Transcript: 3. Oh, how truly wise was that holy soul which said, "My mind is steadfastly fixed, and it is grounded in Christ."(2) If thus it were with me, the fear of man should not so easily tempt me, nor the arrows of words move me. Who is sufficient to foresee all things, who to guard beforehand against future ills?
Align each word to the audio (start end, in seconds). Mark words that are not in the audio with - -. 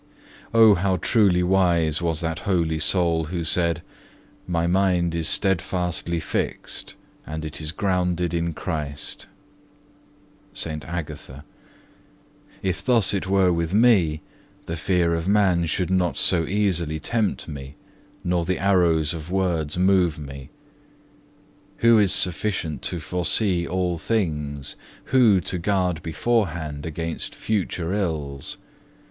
3. 0.49 0.59
Oh, 0.59 0.73
how 0.73 0.97
truly 0.97 1.43
wise 1.43 2.01
was 2.01 2.21
that 2.21 2.39
holy 2.39 2.79
soul 2.79 3.25
which 3.25 3.45
said, 3.45 3.83
"My 4.47 4.65
mind 4.65 5.13
is 5.13 5.27
steadfastly 5.27 6.19
fixed, 6.19 6.95
and 7.23 7.45
it 7.45 7.61
is 7.61 7.71
grounded 7.71 8.33
in 8.33 8.53
Christ."(2) 8.53 11.43
If 12.63 12.83
thus 12.83 13.13
it 13.13 13.27
were 13.27 13.53
with 13.53 13.75
me, 13.75 14.21
the 14.65 14.75
fear 14.75 15.13
of 15.13 15.27
man 15.27 15.67
should 15.67 15.91
not 15.91 16.17
so 16.17 16.47
easily 16.47 16.99
tempt 16.99 17.47
me, 17.47 17.75
nor 18.23 18.43
the 18.43 18.57
arrows 18.57 19.13
of 19.13 19.29
words 19.29 19.77
move 19.77 20.17
me. 20.17 20.49
Who 21.77 21.99
is 21.99 22.11
sufficient 22.11 22.81
to 22.89 22.99
foresee 22.99 23.67
all 23.67 23.99
things, 23.99 24.75
who 25.05 25.39
to 25.41 25.59
guard 25.59 26.01
beforehand 26.01 26.87
against 26.87 27.35
future 27.35 27.93
ills? 27.93 28.57